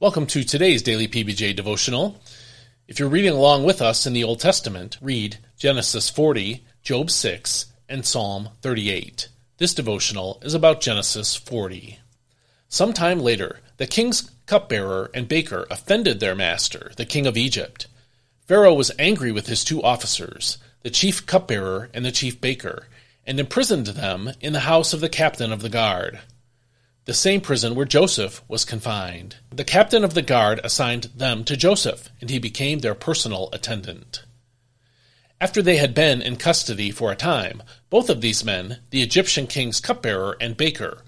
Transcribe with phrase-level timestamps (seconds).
[0.00, 2.20] Welcome to today's daily PBJ devotional.
[2.86, 7.66] If you're reading along with us in the Old Testament, read Genesis 40, Job 6,
[7.88, 9.28] and Psalm 38.
[9.56, 11.98] This devotional is about Genesis 40.
[12.68, 17.88] Some time later, the king's cupbearer and baker offended their master, the king of Egypt.
[18.46, 22.86] Pharaoh was angry with his two officers, the chief cupbearer and the chief baker,
[23.26, 26.20] and imprisoned them in the house of the captain of the guard
[27.08, 29.36] the same prison where Joseph was confined.
[29.50, 34.24] The captain of the guard assigned them to Joseph, and he became their personal attendant.
[35.40, 39.46] After they had been in custody for a time, both of these men, the Egyptian
[39.46, 41.02] king's cupbearer and baker,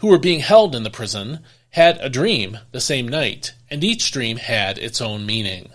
[0.00, 4.12] who were being held in the prison, had a dream the same night, and each
[4.12, 5.70] dream had its own meaning.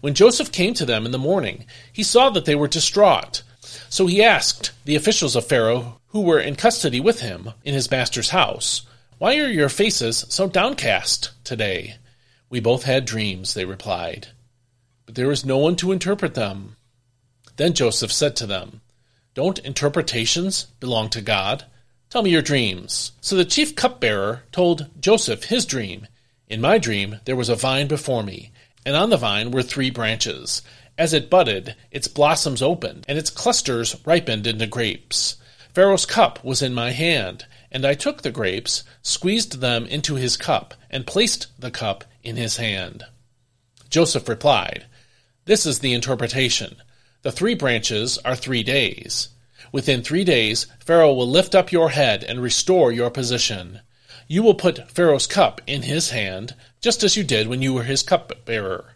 [0.00, 3.44] When Joseph came to them in the morning, he saw that they were distraught.
[3.88, 7.92] So he asked the officials of Pharaoh who were in custody with him in his
[7.92, 8.82] master's house,
[9.20, 11.96] why are your faces so downcast today?
[12.48, 14.28] We both had dreams, they replied,
[15.04, 16.76] but there is no one to interpret them.
[17.56, 18.80] Then Joseph said to them,
[19.34, 21.66] Don't interpretations belong to God?
[22.08, 23.12] Tell me your dreams.
[23.20, 26.06] So the chief cupbearer told Joseph his dream.
[26.48, 28.52] In my dream there was a vine before me,
[28.86, 30.62] and on the vine were three branches.
[30.96, 35.36] As it budded, its blossoms opened, and its clusters ripened into grapes.
[35.74, 40.36] Pharaoh's cup was in my hand, and I took the grapes, squeezed them into his
[40.36, 43.04] cup, and placed the cup in his hand.
[43.88, 44.86] Joseph replied,
[45.44, 46.76] This is the interpretation.
[47.22, 49.28] The three branches are three days.
[49.72, 53.80] Within three days, Pharaoh will lift up your head and restore your position.
[54.26, 57.84] You will put Pharaoh's cup in his hand, just as you did when you were
[57.84, 58.94] his cupbearer.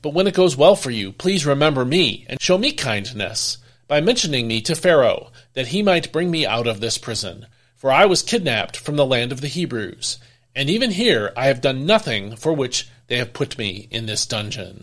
[0.00, 4.00] But when it goes well for you, please remember me and show me kindness by
[4.00, 7.46] mentioning me to Pharaoh, that he might bring me out of this prison.
[7.78, 10.18] For I was kidnapped from the land of the Hebrews,
[10.52, 14.26] and even here I have done nothing for which they have put me in this
[14.26, 14.82] dungeon.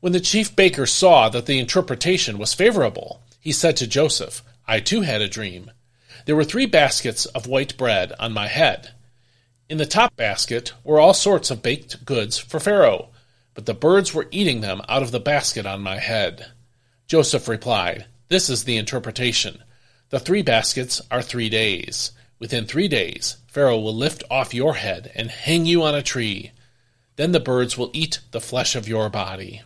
[0.00, 4.80] When the chief baker saw that the interpretation was favorable, he said to Joseph, I
[4.80, 5.70] too had a dream.
[6.24, 8.90] There were three baskets of white bread on my head.
[9.68, 13.10] In the top basket were all sorts of baked goods for Pharaoh,
[13.54, 16.46] but the birds were eating them out of the basket on my head.
[17.06, 19.62] Joseph replied, This is the interpretation.
[20.10, 22.12] The three baskets are three days.
[22.38, 26.52] Within three days, Pharaoh will lift off your head and hang you on a tree.
[27.16, 29.62] Then the birds will eat the flesh of your body.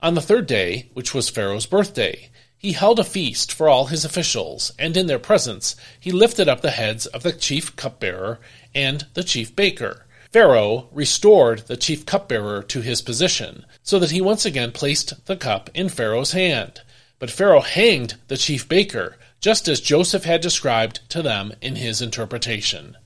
[0.00, 4.04] On the third day, which was Pharaoh's birthday, he held a feast for all his
[4.04, 8.38] officials, and in their presence he lifted up the heads of the chief cupbearer
[8.74, 10.06] and the chief baker.
[10.30, 15.36] Pharaoh restored the chief cupbearer to his position, so that he once again placed the
[15.36, 16.82] cup in Pharaoh's hand.
[17.18, 22.02] But Pharaoh hanged the chief baker, just as Joseph had described to them in his
[22.02, 22.96] interpretation.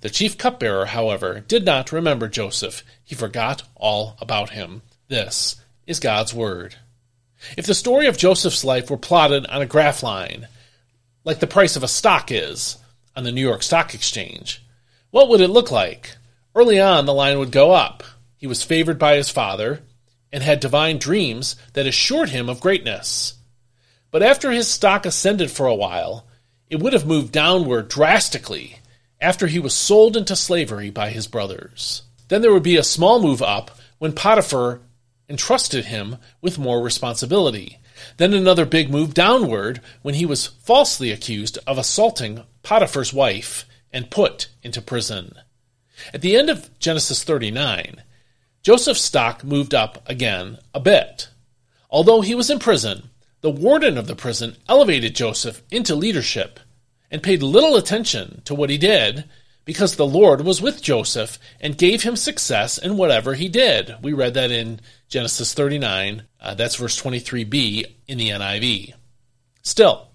[0.00, 2.82] The chief cupbearer, however, did not remember Joseph.
[3.04, 4.82] He forgot all about him.
[5.08, 5.56] This
[5.86, 6.76] is God's Word.
[7.56, 10.48] If the story of Joseph's life were plotted on a graph line,
[11.24, 12.78] like the price of a stock is
[13.14, 14.64] on the New York Stock Exchange,
[15.10, 16.16] what would it look like?
[16.54, 18.02] Early on, the line would go up.
[18.36, 19.82] He was favored by his father
[20.36, 23.36] and had divine dreams that assured him of greatness.
[24.10, 26.26] But after his stock ascended for a while,
[26.68, 28.80] it would have moved downward drastically
[29.18, 32.02] after he was sold into slavery by his brothers.
[32.28, 34.82] Then there would be a small move up when Potiphar
[35.26, 37.78] entrusted him with more responsibility.
[38.18, 44.10] Then another big move downward when he was falsely accused of assaulting Potiphar's wife and
[44.10, 45.32] put into prison.
[46.12, 48.02] At the end of Genesis 39,
[48.66, 51.28] Joseph's stock moved up again a bit.
[51.88, 53.10] Although he was in prison,
[53.40, 56.58] the warden of the prison elevated Joseph into leadership
[57.08, 59.24] and paid little attention to what he did
[59.64, 63.94] because the Lord was with Joseph and gave him success in whatever he did.
[64.02, 68.94] We read that in Genesis 39, uh, that's verse 23b in the NIV.
[69.62, 70.08] Still,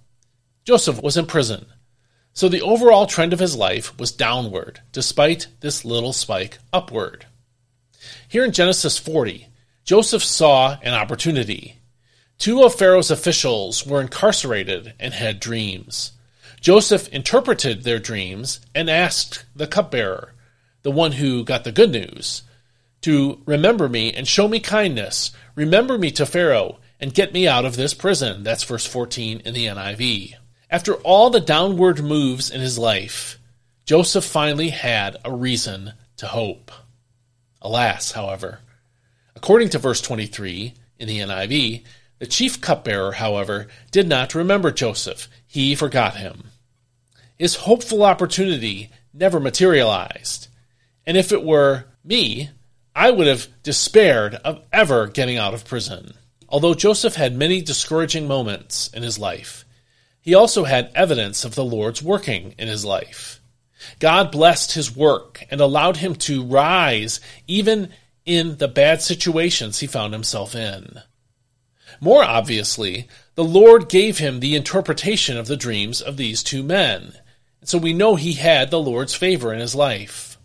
[0.66, 1.68] Joseph was in prison,
[2.34, 7.28] so the overall trend of his life was downward, despite this little spike upward.
[8.28, 9.48] Here in Genesis 40,
[9.84, 11.78] Joseph saw an opportunity.
[12.38, 16.14] Two of Pharaoh's officials were incarcerated and had dreams.
[16.59, 20.34] Joseph interpreted their dreams and asked the cupbearer,
[20.84, 22.44] the one who got the good news,
[23.02, 25.32] to remember me and show me kindness.
[25.56, 28.44] Remember me to Pharaoh and get me out of this prison.
[28.44, 30.36] That's verse 14 in the NIV.
[30.70, 33.40] After all the downward moves in his life,
[33.86, 36.72] Joseph finally had a reason to hope.
[37.61, 38.59] Alas, however,
[39.35, 41.84] according to verse 23 in the NIV,
[42.19, 45.28] the chief cupbearer, however, did not remember Joseph.
[45.47, 46.49] He forgot him.
[47.37, 50.47] His hopeful opportunity never materialized.
[51.05, 52.52] And if it were me,
[52.96, 56.13] I would have despaired of ever getting out of prison.
[56.47, 59.66] Although Joseph had many discouraging moments in his life,
[60.22, 63.41] he also had evidence of the Lord's working in his life.
[64.00, 67.92] God blessed his work and allowed him to rise even
[68.26, 71.02] in the bad situations he found himself in.
[72.00, 77.14] More obviously, the Lord gave him the interpretation of the dreams of these two men,
[77.64, 80.38] so we know he had the Lord's favor in his life.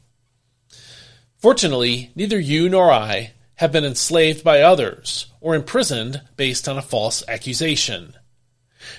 [1.38, 6.82] Fortunately, neither you nor I have been enslaved by others or imprisoned based on a
[6.82, 8.14] false accusation.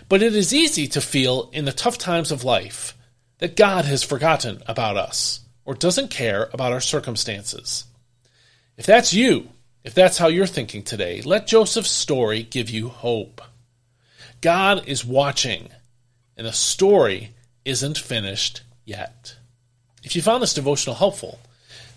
[0.10, 2.97] But it is easy to feel in the tough times of life
[3.40, 7.86] that God has forgotten about us or doesn't care about our circumstances.
[8.78, 9.50] If that's you,
[9.84, 13.42] if that's how you're thinking today, let Joseph's story give you hope.
[14.42, 15.70] God is watching,
[16.36, 17.32] and the story
[17.66, 19.36] isn't finished yet.
[20.04, 21.40] If you found this devotional helpful,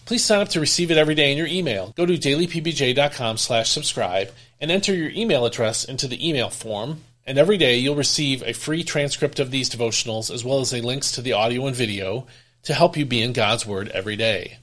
[0.05, 1.93] please sign up to receive it every day in your email.
[1.97, 7.39] Go to dailypbj.com slash subscribe and enter your email address into the email form and
[7.39, 11.13] every day you'll receive a free transcript of these devotionals as well as a links
[11.13, 12.27] to the audio and video
[12.63, 14.59] to help you be in God's Word every day.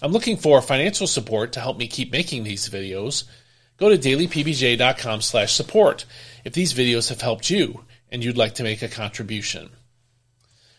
[0.00, 3.24] I'm looking for financial support to help me keep making these videos.
[3.76, 6.04] Go to dailypbj.com slash support
[6.44, 9.70] if these videos have helped you and you'd like to make a contribution.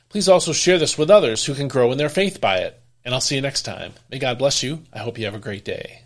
[0.10, 2.80] Please also share this with others who can grow in their faith by it.
[3.04, 3.94] And I'll see you next time.
[4.10, 4.84] May God bless you.
[4.94, 6.03] I hope you have a great day.